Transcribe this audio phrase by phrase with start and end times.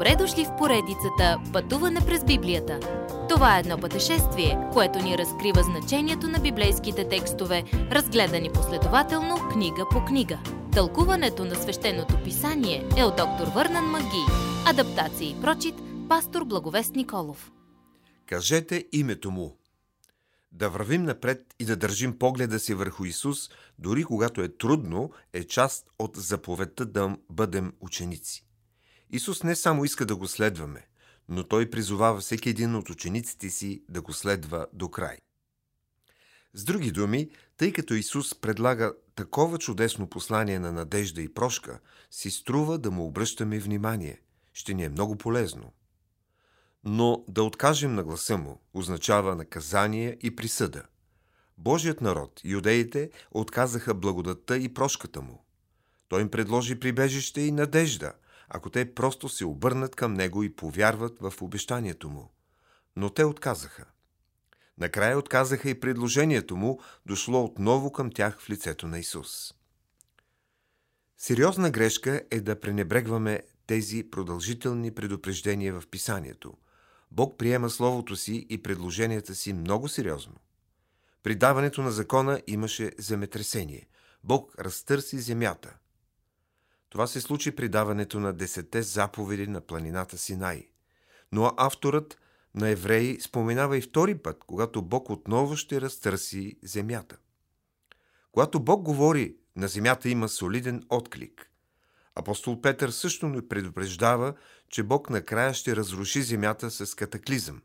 [0.00, 2.80] Добре дошли в поредицата Пътуване през Библията.
[3.28, 10.04] Това е едно пътешествие, което ни разкрива значението на библейските текстове, разгледани последователно книга по
[10.04, 10.38] книга.
[10.72, 14.24] Тълкуването на свещеното писание е от доктор Върнан Маги.
[14.66, 15.74] Адаптация и прочит,
[16.08, 17.52] пастор Благовест Николов.
[18.26, 19.56] Кажете името му.
[20.52, 25.44] Да вървим напред и да държим погледа си върху Исус, дори когато е трудно, е
[25.44, 28.49] част от заповедта да бъдем ученици.
[29.12, 30.86] Исус не само иска да го следваме,
[31.28, 35.18] но Той призовава всеки един от учениците си да го следва до край.
[36.54, 41.78] С други думи, тъй като Исус предлага такова чудесно послание на надежда и прошка,
[42.10, 44.20] си струва да му обръщаме внимание.
[44.52, 45.72] Ще ни е много полезно.
[46.84, 50.82] Но да откажем на гласа му означава наказание и присъда.
[51.58, 55.44] Божият народ, юдеите, отказаха благодатта и прошката му.
[56.08, 58.12] Той им предложи прибежище и надежда,
[58.50, 62.30] ако те просто се обърнат към него и повярват в обещанието му.
[62.96, 63.84] Но те отказаха.
[64.78, 69.54] Накрая отказаха и предложението му, дошло отново към тях в лицето на Исус.
[71.18, 76.54] Сериозна грешка е да пренебрегваме тези продължителни предупреждения в Писанието.
[77.10, 80.34] Бог приема Словото си и предложенията си много сериозно.
[81.22, 83.88] При даването на закона имаше земетресение.
[84.24, 85.76] Бог разтърси земята.
[86.90, 90.68] Това се случи при даването на десете заповеди на планината Синай.
[91.32, 92.18] Но авторът
[92.54, 97.16] на Евреи споменава и втори път, когато Бог отново ще разтърси земята.
[98.32, 101.50] Когато Бог говори, на земята има солиден отклик.
[102.14, 104.34] Апостол Петър също ни предупреждава,
[104.68, 107.62] че Бог накрая ще разруши земята с катаклизъм.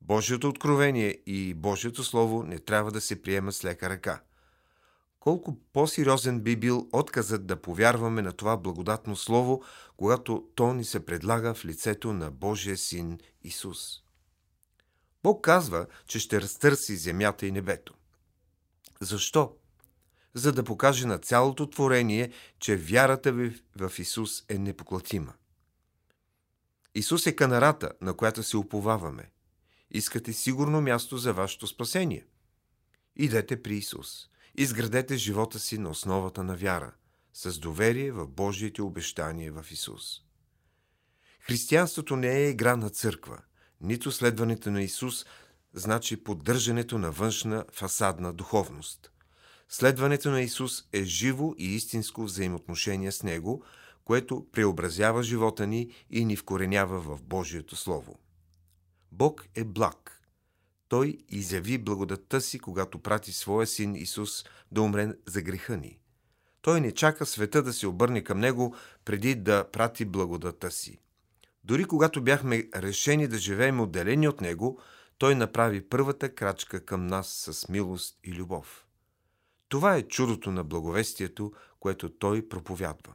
[0.00, 4.20] Божието откровение и Божието Слово не трябва да се приема с лека ръка
[5.20, 9.62] колко по-сериозен би бил отказът да повярваме на това благодатно слово,
[9.96, 14.02] когато то ни се предлага в лицето на Божия син Исус.
[15.22, 17.94] Бог казва, че ще разтърси земята и небето.
[19.00, 19.56] Защо?
[20.34, 25.34] За да покаже на цялото творение, че вярата ви в Исус е непоклатима.
[26.94, 29.30] Исус е канарата, на която се уповаваме.
[29.90, 32.26] Искате сигурно място за вашето спасение.
[33.16, 34.28] Идете при Исус.
[34.60, 36.92] Изградете живота си на основата на вяра,
[37.32, 40.20] с доверие в Божиите обещания в Исус.
[41.40, 43.38] Християнството не е игра на църква,
[43.80, 45.26] нито следването на Исус
[45.74, 49.12] значи поддържането на външна фасадна духовност.
[49.68, 53.64] Следването на Исус е живо и истинско взаимоотношение с Него,
[54.04, 58.18] което преобразява живота ни и ни вкоренява в Божието Слово.
[59.12, 60.14] Бог е благ–
[60.88, 65.98] той изяви благодатта си, когато прати своя син Исус да умре за греха ни.
[66.62, 70.98] Той не чака света да се обърне към Него преди да прати благодатта си.
[71.64, 74.80] Дори когато бяхме решени да живеем отделени от Него,
[75.18, 78.86] Той направи първата крачка към нас с милост и любов.
[79.68, 83.14] Това е чудото на благовестието, което Той проповядва.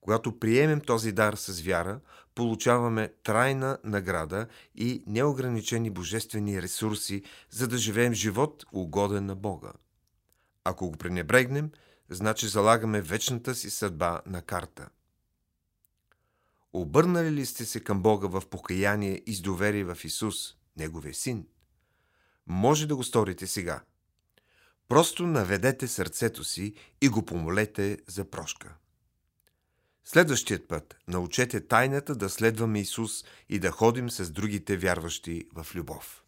[0.00, 2.00] Когато приемем този дар с вяра,
[2.34, 9.72] получаваме трайна награда и неограничени божествени ресурси, за да живеем живот угоден на Бога.
[10.64, 11.70] Ако го пренебрегнем,
[12.10, 14.88] значи залагаме вечната си съдба на карта.
[16.72, 21.46] Обърнали ли сте се към Бога в покаяние и с доверие в Исус, Неговия Син?
[22.46, 23.80] Може да го сторите сега.
[24.88, 28.76] Просто наведете сърцето си и го помолете за прошка.
[30.08, 36.22] Следващият път научете тайната да следваме Исус и да ходим с другите вярващи в любов.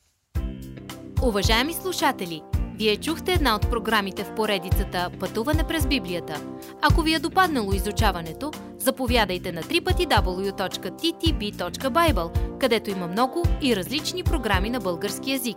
[1.22, 2.42] Уважаеми слушатели,
[2.78, 6.42] вие чухте една от програмите в поредицата Пътуване през Библията.
[6.82, 10.78] Ако ви е допаднало изучаването, заповядайте на www.ttb.bible,
[12.58, 15.56] където има много и различни програми на български язик.